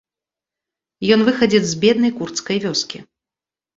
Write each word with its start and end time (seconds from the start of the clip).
Ён 1.15 1.21
выхадзец 1.29 1.61
з 1.73 1.77
беднай 1.85 2.11
курдскай 2.19 2.57
вёскі. 2.67 2.97